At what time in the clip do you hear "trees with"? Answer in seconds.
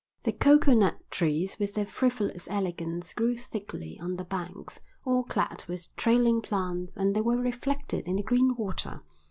1.11-1.75